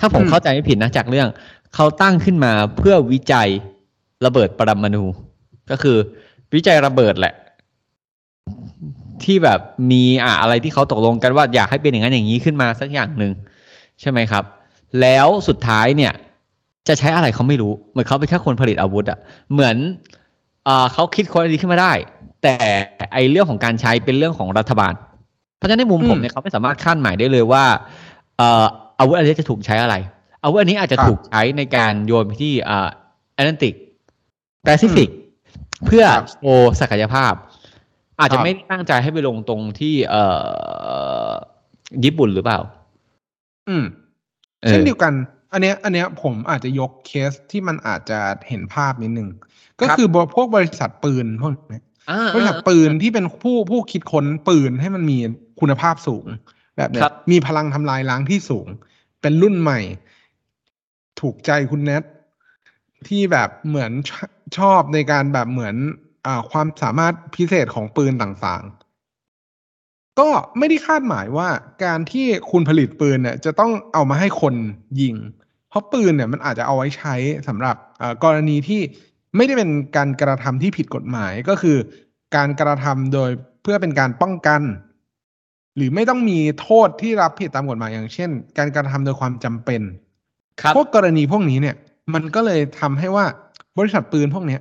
[0.00, 1.28] ถ้าผมอืมเข้าใจไม่ผิดนะจากเรื่อง
[1.74, 3.48] เขาตั้งขึ้นมาเพื่อวิจัย
[4.24, 5.04] ระเบิดปรมาณู
[5.70, 5.96] ก็คือ
[6.54, 7.34] วิจัยระเบิดแหละ
[9.24, 13.32] ที่แบบมีอะอะไรที่เขาตกลงกันว่าอยากให้เป็นอย่างนั้นอย่างนี้ขึ้นมาสักอย่างหนึ่ง
[14.00, 14.44] ใช่ไหมครับ
[15.00, 16.12] แล้วสุดท้ายเนี่ย
[16.88, 19.18] จะใช้อะไรเขาไม่รู้ เหมือนเขาเป็นแค่คนผลิตอาวุธอะ
[19.52, 19.76] เหมือน
[20.68, 21.92] อ่าเขาคิดคนดีขึ้นมาได้
[22.42, 22.56] แต่
[23.12, 24.92] ไอเรื่องของการใช้เป็นเรื่องของรัฐบาล
[25.56, 27.64] เพราะฉะนั้นในมุมอืมผมเนี่ยเขาไม่สามารถคาดหมายได้เลยว่า
[28.36, 28.64] เอ่อ
[28.98, 29.94] อาวุธอันนี้จะถูกใช้อะไร
[30.42, 32.88] อาวุธอันนี้อาจจะครับถูกใช้ในการโยนไปที่อ่า
[33.34, 33.74] แอตแลนติก
[34.64, 35.08] แปซิฟิก
[35.86, 37.32] เพื่อครับโชว์ศักยภาพ
[38.20, 40.22] อาจครัจะบไม่ได้ตั้งใจให้ไปลงตรงที่เอ่
[41.26, 41.30] อ
[42.04, 42.58] ญี่ปุ่นหรือเปล่า
[43.68, 44.01] อืมออ
[44.68, 45.12] เช่นเดียวกัน
[45.52, 49.28] อันเนี้ยอันเนี้ยผมอาจจะยกเคสที่มันอาจจะเห็นภาพนิดนึง
[49.80, 55.18] ก็ครับคือบพวกบริษัทปืนพวกเนี้ยอ่าบริษัทปืนที่เป็นผู้ผู้คิดค้นปืนให้มันมี
[55.60, 56.26] คุณภาพสูง
[56.76, 58.66] แบบเนี้ครัยบมีพลังทำลายล้างที่สูง
[59.20, 59.80] เป็นรุ่นใหม่
[61.20, 62.02] ถูกใจคุณแนท
[63.08, 64.10] ที่แบบเหมือนช
[64.58, 65.76] ชอบในการแบบเหมือน
[66.26, 68.81] อ่าความสามารถพิเศษของปืนต่างๆ
[70.20, 71.48] ก็ไม่ได้คาดหมายว่า
[71.84, 74.54] การที่คุณผลิตปืนเนี่ยจะต้องเอามาให้คน
[75.00, 75.14] ยิง
[75.68, 77.14] เพราะปืนเนี่ยมันอาจจะเอาไว้ใช้
[77.48, 78.80] สำหรับเอ่อกรณีที่
[79.36, 81.76] ไม่ได้เป็นการกระทำที่ผิดกฎหมายก็คือ
[82.36, 83.30] การกระทำโดย
[83.62, 84.62] เพื่อเป็นการป้องกัน
[85.76, 89.82] หรือไม่ต้องมีโทษที่รับผิดตามกฎหมายอย่างเช่น การกระทำโดยความจำเป็น
[90.60, 91.76] ครับพวกกรณีพวกนี้เนี่ย
[92.14, 93.24] มันก็เลยทำให้ว่า
[93.78, 94.60] บริษัทปืนพวกเนี้ย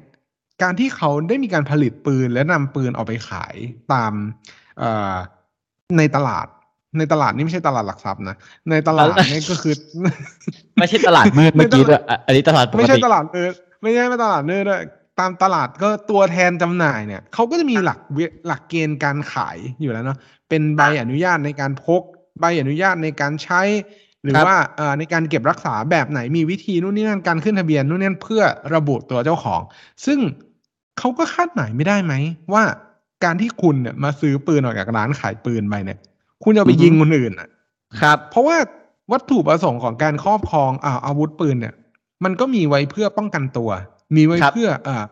[0.61, 3.55] การที่เขาได้มีการผลิตปืนและนำปืนออกไปขาย
[3.93, 4.13] ตาม
[4.79, 5.13] เอ่อ
[5.97, 6.47] ในตลาด
[6.97, 8.35] ในตลาดนี่ไม่ใช่ตลาดหลักทรัพย์นะ
[8.69, 9.75] ในตลาดนี่ก็คือ
[10.79, 14.81] ไม่ใช่ตลาดมืดเมื่อกี้ด้วยอะอันนี้ตลาดปกติไม่ใช่ตลาดเนิร์ดไม่ใช่ตลาดเนิร์ดด้วย
[15.19, 20.17] ตามตลาดก็ตัวแทนจำหน่ายเนี่ยเขาก็จะมีหลักเวหลักเกณฑ์การขายอยู่แล้วเนาะ
[20.49, 22.01] เป็นใบอนุญาตในการพก
[22.39, 23.61] ใบอนุญาตในการใช้
[24.23, 28.43] หรือครับว่าเอ่อในการเก็บรักษาแบบไหนมีวิธีนู่นนี่นั่นการขึ้นทะเบียนนู่นนี่นั่นเพื่อ
[28.75, 29.61] ระบุตัวเจ้าของ
[30.05, 30.19] ซึ่ง
[30.99, 32.13] เขาก็คาดหมายไม่ได้ไหม
[32.53, 32.63] ว่า
[33.23, 35.99] การที่คุณเนี่ยมาซื้อปืนออกจากร้านขายปืนไปเนี่ย
[36.43, 37.49] คุณจะไปยิงคนอื่นอะ
[38.01, 38.57] ครับ เพราะว่า
[39.11, 41.73] วัตถุประสงค์ของการครอบครองอ่าอาวุธปืนเนี่ย
[42.23, 43.69] มันก็มีไว้เพื่อป้องกันตัว
[44.15, 45.05] มีไว้ครับเพื่ออ่า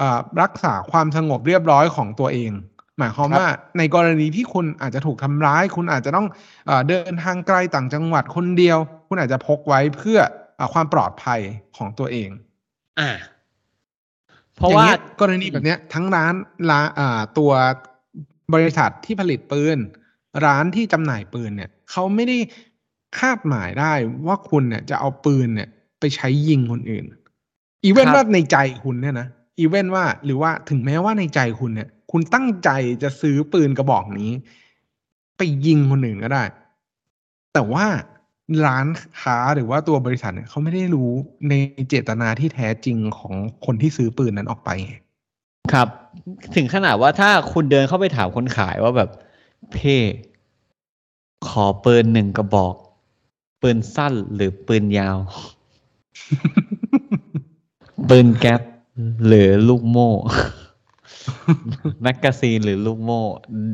[0.00, 2.52] อ่ารักษาความสงบเรียบร้อยของตัวเอง
[2.98, 6.26] หมายความครับว่าในกรณีที่คุณอาจจะถูกทำร้าย คุณอาจจะต้อง
[6.68, 10.18] อาเดินทางไกลต่างจังหวัดคนเดียว คุณอาจจะพกไว้เพื่อ
[10.58, 11.40] อาความปลอดภัย
[11.76, 12.30] ของตัวเอง
[13.00, 13.10] อ่า
[14.62, 16.34] เพราะว่าอย่งงี้ยกรณีแบบเนี้ยทั้งร้าน
[16.70, 17.52] ร้านอ่าตัว
[18.54, 19.78] บริษัทที่ผลิตปืน
[20.44, 22.38] ร้านที่จำหน่ายปืนเนี่ยเขาไม่ได้
[23.18, 23.92] คาดหมายได้
[24.26, 25.68] ว่าคุณเนี่ยจะเอาปืนเนี่ย
[26.00, 27.04] ไปใช้ยิงคนอื่น
[27.84, 29.26] อีเวนครับว่าในใจคุณเนี่ยนะ
[29.58, 32.70] อีเวนว่าหรือว่าถึงแม้ว่าในใจคุณเนี่ย คุณตั้งใจ
[33.02, 34.30] จะซื้อปืนกระบอกนี้
[35.36, 36.44] ไปยิงคนอื่นก็ได้
[37.52, 37.86] แต่ว่า
[38.66, 38.86] ร้าน
[39.20, 41.10] ค้าหรือว่าตัวบริษัทเนี่ยเขาไม่ได้รู้
[41.48, 41.54] ใน
[41.88, 43.34] เจตนาที่แท้จริงของ
[43.66, 44.94] คนที่ซื้อปืนนั้นออกไปไง
[45.72, 45.88] ครับ
[46.54, 49.10] ถึงขนาดว่าถ้าคุณเดินเข้าไปถามคนขายว่าแบบ
[49.72, 49.96] เพ่
[51.48, 52.74] ขอปืนหนึ่งกระบอก
[53.62, 55.18] ปืนสั้นหรือปืนยาว
[58.08, 58.60] ปืนแก๊ป
[59.26, 60.10] หรือลูกโม่
[62.02, 63.22] magazine หรือลูกโม่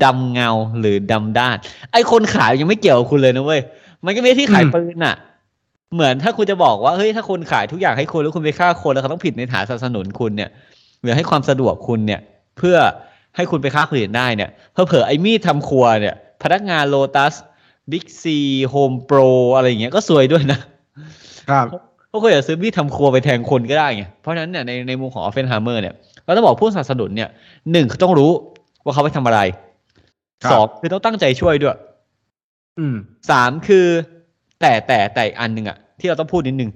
[0.05, 1.57] ดำเงาหรือดำด้าน
[1.93, 3.63] ไอ้คนขายยังไม่เกี่ยวกับคุณเลยนะเว้ย
[4.05, 5.17] มันก็ไม่ใช่ที่ขายอืมปืนอะ
[5.95, 10.51] เหมือนถ้าคุณจะบอกว่าเฮ้ยถ้าคุณขายทุกอย่างให้คุณแล้วคุณไปฆ่าคนแล้วเขาต้องผิดในฐานสนับสนุนคุณเนี่ย
[11.03, 12.21] หรือให้ความสะดวกคุณเนี่ย
[12.59, 12.77] เพื่อ
[13.37, 17.35] ให้คุณไปฆ่าคนอื่นได้เนี่ยเพื่อเผื่อไอ้มีดทำครัวเนี่ย พนักงานโลตัส
[17.91, 19.19] บิ๊กซีโฮมโปร
[19.57, 20.59] อะไรอย่างเงี้ยก็ซวยด้วยนะ
[21.51, 21.67] ครับ
[22.09, 27.29] เพราะคุณอยากซื้อมีดทำครัวไปแทงคนก็ได้ไง เพราะฉะนั้นเนี่ยในในมุมของออฟเฟนไฮเมอร์เนี่ยเราต้องบอกผู้สนับสนุนเนี่ย
[27.73, 28.31] หนึ่งคือต้องรู้
[28.85, 29.41] ว่าเขาไปทำอะไร
[30.43, 31.77] ครับสองคือต้องตั้งใจช่วยด้วย
[32.79, 32.97] อืม
[33.31, 33.87] สามคือ
[34.61, 36.71] แต่แต่แต่อีกอันหนึ่งอะที่เราต้องพูดนิดนึง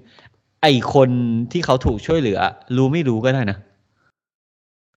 [0.63, 1.09] ไอ้คน
[1.53, 2.39] ที่เขาถูกช่วยเหลือ
[2.77, 3.59] รู้ไม่รู้ก็ได้นะ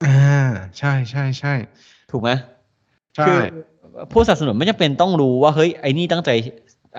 [0.04, 0.46] อ่า
[0.78, 1.54] ใช่ใช่ใช่
[2.10, 2.30] ถูกไหม
[3.16, 3.38] ใช่คือ
[4.12, 6.30] ผู้สนับสนุนไม่จำเป็นต้องรู้ว่าเฮ้ยไอ้นี่ตั้งใจ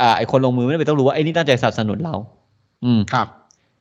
[0.01, 2.15] อ่าไอ้คนลงมือไม่จำเป็นต้องรู้ว่าไอ้นี่ตั้งใจสนับสนุนเรา
[2.85, 3.27] อืมครับ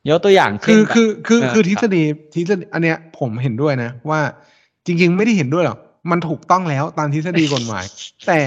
[0.09, 2.03] ยกตัวอย่างคืเช่นอคือคือเออคือทฤคษรับฎี
[2.35, 4.21] ทฤษฎีอันเนี้ยผมเห็นด้วยนะ ว่า
[4.87, 5.79] จริง ๆ ไม่ได้เห็นด้วยหรอก
[6.11, 7.85] มันถูกต้องแล้วตามทฤษฎีกฎหมาย
[8.27, 8.41] แต่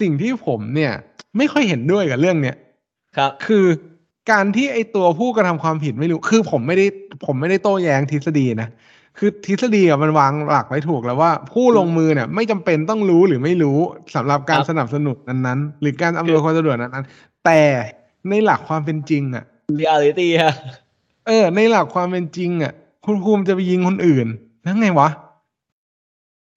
[0.00, 0.92] สิ่งที่ผมเนี่ย
[1.36, 2.56] ไม่ค่อยเห็นด้วยกับเรื่องเนี้ย
[3.16, 3.66] ครับ คือ
[4.30, 6.86] การที่ไอตัวผู้กระทำความผิดไม่รู้ คือผมไม่ได้
[7.26, 8.68] ผมไม่ได้โต้แย้งทฤษฎีนะ
[9.18, 13.78] คือทฤษฎีอะมันวางหลักไว้ถูกแล้วว่า ผู้ลงมือเนี่ย ไม่จำเป็นต้องรู้หรือไม่รู้
[14.14, 17.60] สำหรับการครับสนับสนุนนั้นๆ หรือการอำนวยความสะดวกนั้นๆ แต่
[18.28, 19.44] ในหลักความเป็นจริงอะ
[19.76, 20.54] เรียลิตี้ฮะ
[21.26, 22.72] เออ ในหลักความเป็นจริงอะ
[23.04, 24.26] คุณภูมิจะไปยิงคนอื่น
[24.62, 25.08] แล้วไงวะ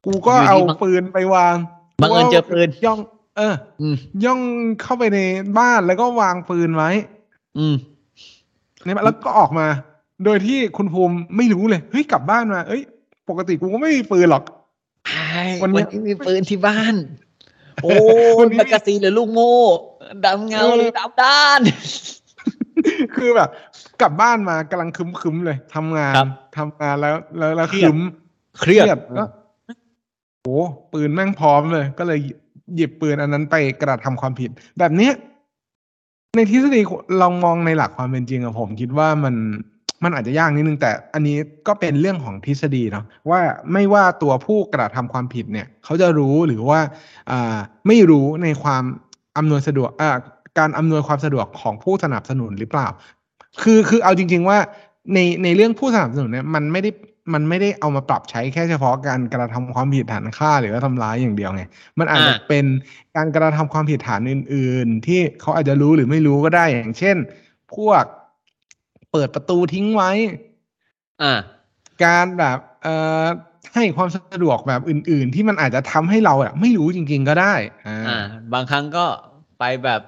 [0.06, 1.56] กูก็อยู่ดีเอาบังปืนไปวาง
[2.02, 3.00] บังเอิญเจอปืนย่อง
[3.38, 4.40] เอออืมย่อง
[4.82, 5.20] เข้าไปใน
[5.60, 6.92] บ้านแล้วก็วางปืนไว้
[7.58, 7.76] อืม
[8.86, 9.68] ในบ้านแล้วก็ออกมา
[10.26, 12.82] โดยที่คุณภูมิไม่รู้เลยเฮ้ยกลับบ้านมา เอ้ย
[13.30, 14.44] ปกติกูก็ไม่มีปืนหรอก
[15.10, 16.96] ใช่วัวันนนี้นี้มีปืนที่บ้าน
[17.84, 17.90] โอ้
[18.40, 19.54] วันนี้แมกกาซีนหรือลูกโม่
[20.26, 21.60] ดำเงาหรือดำด้าน
[23.16, 23.50] คือแบบ
[24.02, 28.00] กลับบ้านมากำลังคึมๆเลยทำงานครับทำงานแล้ว แล้วแล้วเครียดคึม
[28.60, 29.30] เครียดแล้ว
[30.44, 30.58] โอ้
[30.94, 32.20] ปืนแม่งพร้อมเลย ก็เลย
[32.76, 34.50] หยิบปืนอันนั้นไปกระทำความผิด
[34.80, 35.14] แบบเนี้ย
[36.38, 36.82] ในทฤษฎี
[37.22, 39.36] ลองมองในหลักความเป็นจริงอะผมคิดว่ามัน
[40.04, 43.40] มันอาจจะยากนิดนึงแต่อันนี้ก็เป็นเรื่องของทฤษฎีเนาะว่า
[43.74, 46.80] ไม่ว่าตัวผู้กระทำความผิดเนี่ย เขาจะรู้หรือว่า
[47.32, 48.84] อ่าไม่รู้ในความ
[49.38, 50.10] อำนวยสะดวกอ่า
[50.60, 52.88] การอำนวยความสะดวกของผู้สนับสนุนหรือเปล่า
[53.62, 54.58] คือคือเอาจริง ๆ ว่า
[55.14, 56.90] ในในเรื่องผู้สนับสนุนเนี่ยมันไม่ได้
[57.34, 61.64] มันไม่ได้เอามาปรับใช้แค่เฉพาะการกระทำความผิดฐานฆ่าหรือว่าทำร้ายอย่างเดียวไง
[62.00, 62.66] มันอาจจะอ่าเป็น
[63.16, 67.18] การกระทำความผิดฐานอื่น ๆ ที่เขาอาจจะรู้หรือไม่รู้ก็ได้อย่างเช่น
[67.76, 68.04] พวก
[69.12, 70.12] เปิดประตูทิ้งไว้
[71.22, 71.34] อ่า
[72.04, 73.26] การแบบเอ่อ
[73.74, 77.54] ให้ความสะดวกแบบอื่น ๆ ที่มันอาจจะทำให้เราอะไม่รู้จริง ๆ ก็ได้
[77.88, 78.18] อ่าอ่า
[78.54, 79.06] บางครั้งก็
[79.60, 80.02] ไปแบบ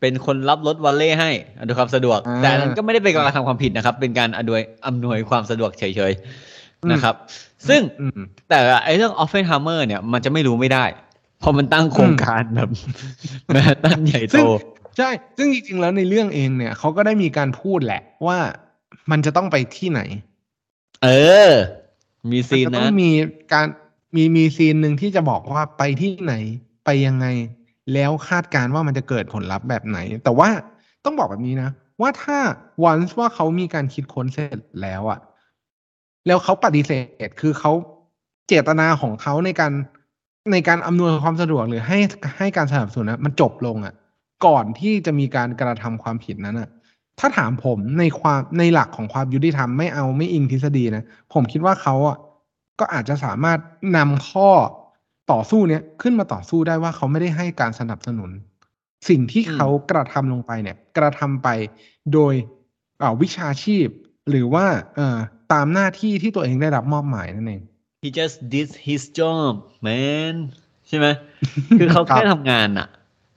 [0.00, 6.51] เป็นคนรับรถวอลเล่ให้อำนวยความสะดวกอ่าแต่อันนั้นก็ไม่ได้เป็นการทำความผิดนะครับ เป็นการอำนวยอำนวยความสะดวกเฉยอืมๆ
[6.90, 7.14] นะครับ
[7.68, 10.84] ซึ่งอืมแต่ไอ้เรื่องออฟเฟนฮัมเมอร์เนี่ยมันจะไม่รู้ไม่ได้
[11.40, 12.70] เพราะมันตั้งโครงการแบบ
[13.52, 14.60] แมนตันใหญ่ซึ่โตง
[14.98, 18.38] ใช่ ซึ่งจริงๆแล้วในเรื่องเองเนี่ยเขาก็ได้มีการพูดแหละว่า
[19.10, 20.00] มันจะต้องไปที่ไหน
[21.02, 21.08] เอ
[21.50, 21.52] อ
[22.30, 23.10] มีมันซีนจะต้นะองมี
[23.52, 23.66] การ
[24.16, 26.34] มีมีซีนหนึ่งที่จะบอกว่าไปที่ไหน
[26.84, 27.26] ไปยังไง
[27.94, 30.48] แล้วคาดการณ์ว่ามันจะเกิดผลลัพธ์แบบไหน แต่ว่า
[31.04, 32.38] ต้องบอกแบบนี้นะ ว่าถ้า
[32.84, 35.20] วันว่าเขามีการคิดค้นเสร็จแล้วอะ
[36.26, 36.92] แล้วเขาปฏิเส
[37.26, 37.72] ธคือเขา
[38.48, 39.72] เจตนาของเขาในการ
[40.52, 41.98] ในการอำนวยความสะดวกหรือให้
[42.38, 43.94] ให้การสนับสนุนนะมันจบลงอะ
[44.46, 46.68] ก่อนที่จะมีการกระทำความผิดนั้นอะ
[47.18, 52.16] ถ้าถามผมในความในหลักของความยุติธรรมไม่เอาไม่อิงทฤษฎีนะ ผมคิดว่าเขาอะ
[52.80, 53.58] ก็อาจจะสามารถ
[53.96, 54.50] นำข้อ
[55.32, 58.30] ต่อสู้เนี้ยขึ้นมาต่อสู้ได้ว่าเขาไม่ได้ให้การสนับสนุน
[59.08, 61.48] สิ่งที่เขากระทำลงไปเนี่ย กระทำไป
[62.12, 62.34] โดย
[63.22, 63.86] วิชาชีพ
[64.30, 65.18] หรือว่าเอ่อ
[65.52, 67.62] ตามหน้าที่ที่ตัวเองได้รับมอบหมายนั่นเอง
[68.02, 69.52] he just did his job
[69.86, 70.34] man
[70.88, 71.06] ใช่ไหม
[71.78, 72.88] คือเขาครับแค่ทำงานอะ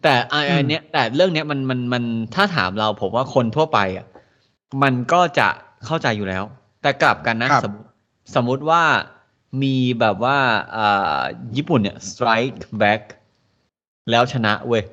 [0.03, 2.03] แต่ไอ้อืมไอ้เนี้ยแต่เรื่องเนี้ยมันมันมัน
[2.35, 4.05] ถ้าถามเราผมว่าคนทั่วไปอะ
[4.83, 5.47] มันก็จะ
[5.85, 6.43] เข้าใจอยู่แล้ว
[6.81, 7.87] แต่กลับกันนะครับสมมติ
[8.35, 8.83] สมมุติว่า
[9.63, 10.37] มีแบบว่า
[10.77, 11.21] อ่า
[11.55, 13.01] ญี่ปุ่นเนี่ย strike back
[14.11, 14.83] แล้วชนะเว้ย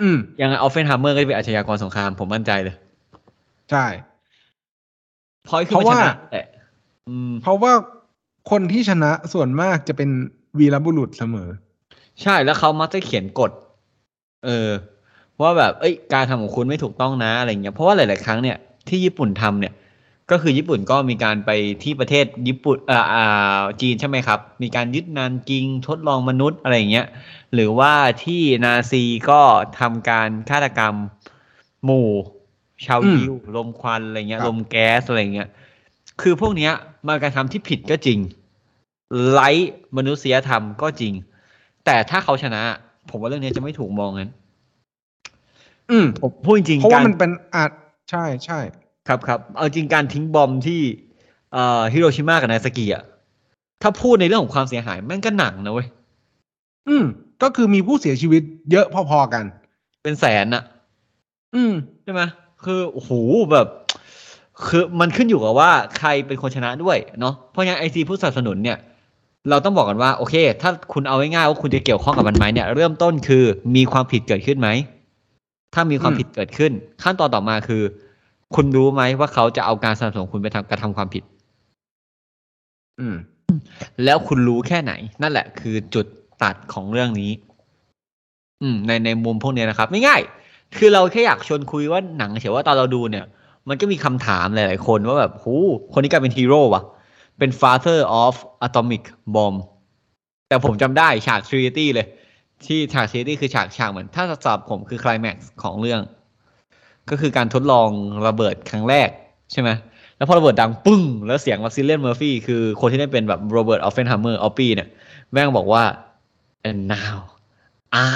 [0.00, 2.76] อืมยังไงออฟเฟนฮัมเมอร์ก็จะเป็นอาชญากรสงครามผมมั่นใจเลย
[3.70, 3.86] ใช่
[5.48, 6.42] พอยคือเพราะมันชว่านะแต่
[7.08, 7.72] อืมเพราะว่า
[8.50, 10.10] คนที่ชนะส่วนมากจะเป็น
[10.58, 11.48] วีรบุรุษเสมอ
[12.22, 13.50] ใช่แล้วเขามักจะเขียนกฎ
[14.44, 14.70] เออ
[15.40, 18.56] ว่าแบบเอ้ยการทำของคุณไม่ถูกต้องนะอะไรเงี้ยเพราะว่าหลาย ๆ ครั้งเนี่ย
[18.88, 19.74] ที่ญี่ปุ่นทำเนี่ย
[20.30, 21.50] ก็คือญี่ปุ่นก็มีการไป
[21.82, 27.06] ที่ประเทศญี่ปุ่นเอ่ออ่าจีนใช่ไหมครับ มีการยึดนานกิงทดลองมนุษย์อะไรอย่างเงี้ย
[27.54, 27.92] หรือว่า
[28.24, 29.40] ที่นาซีก็
[29.80, 30.94] ทำการฆาตกรรม
[31.84, 32.08] หมู่
[32.86, 35.48] ชาวอืมยิวลมควันอะไรเงี้ยครับลมแก๊สอะไรเงี้ย
[36.20, 36.72] คือพวกเนี้ย
[37.06, 38.18] มันการทำที่ผิดก็จริง
[39.30, 39.50] ไร้
[39.96, 41.12] มนุษยธรรมก็จริง
[41.84, 42.62] แต่ถ้าเขาชนะ
[43.10, 44.30] ผมว่าเรื่องนี้จะไม่ถูกมองงั้น
[45.90, 47.70] อืมผมพูดจริงเพราะๆว่าการมันเป็นอาจ
[48.10, 48.58] ใช่ใช่
[49.08, 50.80] ครับครับเอาจริงการทิ้งบอมที่
[51.52, 53.04] เอ่อฮิโรชิมากับนายสกิอะ
[53.82, 55.88] ถ้าพูดในเรื่องของความเสียหายแม่งก็หนักนะเว้ย
[56.88, 57.04] อืม
[57.42, 59.44] ก็คือมีผู้เสียชีวิตเยอะพอๆกัน
[60.02, 60.62] เป็นแสนอะ
[61.54, 62.22] อืมใช่ไหม
[62.64, 63.10] คือโอ้โห
[63.52, 63.66] แบบ
[64.66, 68.78] คือมันขึ้นอยู่กับว่าใครเป็นคนชนะด้วยเนาะเพราะงั้นไอซีผู้สนับสนุนเนี่ย
[69.50, 73.44] เราต้องบอกกันว่า โอเค ถ้าคุณเอาง่ายๆว่าคุณจะเกี่ยวข้องกับมันไหมเนี่ยเริ่มต้นคือ
[73.76, 74.68] มีความผิดเกิดขึ้นไหม
[75.74, 76.72] ถ้ามีความอืมผิดเกิดขึ้น
[77.02, 77.82] ขั้นตอนต่อมาคือ
[78.54, 81.22] คุณรู้ไหมว่าเขาจะเอาการสนับสนุนคุณไปทำกระทำความผิด
[83.00, 83.16] อืม
[84.04, 86.06] แล้วคุณรู้แค่ไหน นั่นแหละคือจุด
[86.42, 87.32] ตัดของเรื่องนี้
[88.62, 90.20] อืม ในในมุมพวกเนี้ยนะครับ ไม่ง่าย
[90.76, 93.24] คือเราแค่อยากชวนคุยว่าหนังเฉยว่าตอนเราดูเนี่ย
[93.68, 95.54] มันก็มีคำถามหลาย ๆ คนว่าแบบหู
[95.92, 96.82] คนนี้กลายเป็นฮีโร่วะ
[97.38, 98.34] เป็น father of
[98.66, 99.56] atomic bomb
[100.48, 102.06] แต่ผมจำได้ฉาก Trinity เลย
[102.66, 106.00] ที่ฉาก Trinity คือฉากฉากเหมือน สำหรับผมคือ climax ของเรื่อง
[107.10, 107.88] ก็คือการทดลอง
[108.26, 109.08] ระเบิดครั้งแรก
[109.52, 109.70] ใช่ไหม
[110.16, 114.88] แล้วพอระเบิดดังปึ้ง แล้วเสียงวะ Cillian Murphy คือคนที่ได้เป็นแบบ Robert Oppenheimer Oppie เนี่ย
[115.32, 115.82] แม่งบอกว่า
[116.68, 117.16] and now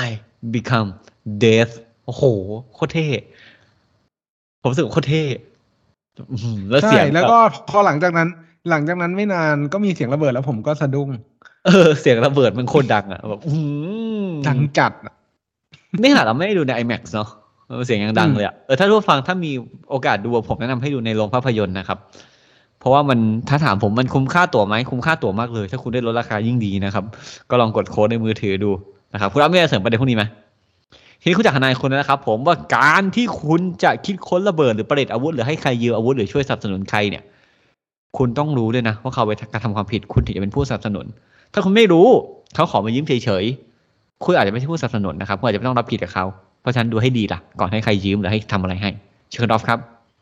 [0.00, 0.04] I
[0.56, 0.88] become
[1.44, 1.72] death
[2.08, 2.24] โอ้โห
[2.74, 3.08] โคตรเท่
[4.60, 5.24] ผมรู้สึกว่าโคตรเท่
[6.30, 7.38] อื้อหือแล้วใช่เสียงแล้วบบก็
[7.70, 8.28] พอหลังจากนั้น
[8.70, 11.08] หลังจากนั้นไม่นานก็มีเสียงระเบิดแล้วผมก็สะดุ้ง
[11.66, 13.64] เออ เสียงระเบิดมันโคตรดังอะแบบอื้อหื
[14.24, 15.14] อดังจัดอะ
[16.00, 17.28] นี่ขนาดเราไม่ได้ดูใน IMAX เนาะ
[17.68, 19.50] เออเสียงยังดังอืมเลยอะเออถ้าผู้ฟังถ้ามี
[19.90, 21.98] โอกาสดูผมแนะนำให้ดูในโรงภาพยนตร์นะครับ
[22.80, 23.18] เพราะว่ามัน
[23.48, 27.04] ถ้าถามผมมันคุ้มค่าตั๋วไหมคุ้มค่าตั๋วมากเลย ถ้าคุณได้ลดราคายิ่งดีนะครับ
[27.50, 28.70] ก็ลองกดโค้ดในมือถือดู
[29.12, 30.24] นะครับ คุณรับไม่ได้เสริมประเด็นพวกนี้ไหม
[31.20, 37.22] ทีนี้คุณจากทนายคนนะครับ ผมว่าการที่คุณจะคิดค้นระเบิดหรือประดิษฐ์อาวุธหรือให้ใครยืมอาวุธหรือช่วยสนับสนุนใครเนี่ย
[38.18, 41.06] คุณต้องรู้ด้วยนะว่าเขาไปกระทำความผิดคุณถึงจะเป็นผู้สนับสนุน
[41.52, 42.06] ถ้าคุณไม่รู้
[42.54, 46.24] เขาขอมายืมเฉยๆคุณอาจจะไม่ใช่ผู้สนับสนุนนะครับคุณอาจจะไม่ต้องรับผิดกับเขา
[46.60, 48.90] เพราะฉะนั้นดูให้ดีล่ะ ก่อนให้ใครยืมหรือให้ทำอะไรให้
[49.32, 49.78] เชิญออฟครับ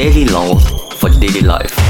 [0.00, 1.89] Daily laws for daily life.